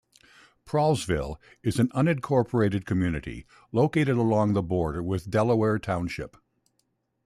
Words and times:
Prallsville 0.65 1.35
is 1.61 1.77
an 1.77 1.89
unincorporated 1.89 2.85
community 2.87 3.45
located 3.71 4.17
along 4.17 4.53
the 4.53 4.63
border 4.63 5.03
with 5.03 5.29
Delaware 5.29 5.77
Township. 5.77 6.37